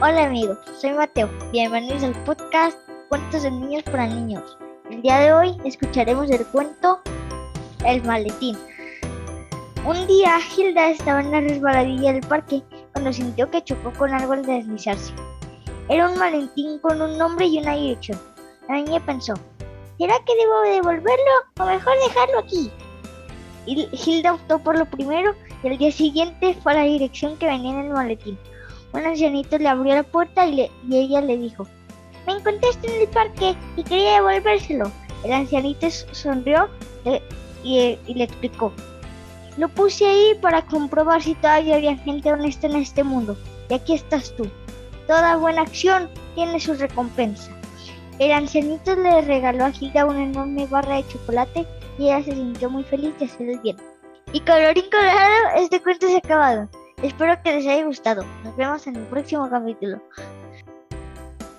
[0.00, 1.28] Hola amigos, soy Mateo.
[1.52, 2.76] Bienvenidos al podcast
[3.08, 4.56] Cuentos de Niños para Niños.
[4.90, 7.00] El día de hoy escucharemos el cuento
[7.84, 8.58] El maletín.
[9.86, 14.32] Un día Hilda estaba en la resbaladilla del parque cuando sintió que chocó con algo
[14.32, 15.12] al deslizarse.
[15.88, 18.18] Era un maletín con un nombre y una dirección.
[18.68, 19.34] La niña pensó,
[19.98, 22.72] ¿será que debo devolverlo o mejor dejarlo aquí?
[23.66, 27.72] Hilda optó por lo primero y al día siguiente fue a la dirección que venía
[27.72, 28.38] en el maletín.
[28.92, 31.66] Un ancianito le abrió la puerta y, ella le dijo,
[32.26, 34.90] me encontraste en el parque y quería devolvérselo.
[35.24, 36.68] El ancianito sonrió
[37.64, 38.72] y, le explicó,
[39.56, 43.36] lo puse ahí para comprobar si todavía había gente honesta en este mundo.
[43.70, 44.48] Y aquí estás tú.
[45.06, 47.50] Toda buena acción tiene su recompensa.
[48.18, 51.66] El ancianito le regaló a Gilda una enorme barra de chocolate
[51.98, 53.76] y ella se sintió muy feliz de hacer el bien.
[54.32, 56.68] Y colorín colorado, este cuento se ha acabado.
[57.02, 58.24] Espero que les haya gustado.
[58.44, 60.00] Nos vemos en el próximo capítulo.